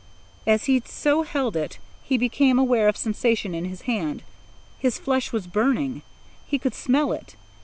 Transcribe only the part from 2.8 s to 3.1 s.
of